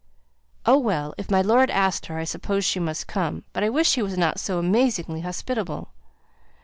[0.65, 1.13] "Oh, well!
[1.19, 4.17] if my lord asked her, I suppose she must come, but I wish he was
[4.17, 5.93] not so amazingly hospitable!